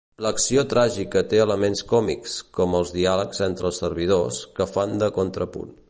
[0.25, 5.75] L'acció tràgica té elements còmics, com els diàlegs entre els servidors, que fan de contrapunt.